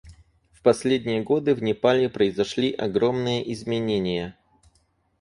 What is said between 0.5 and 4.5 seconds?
В последние годы в Непале произошли огромные изменения.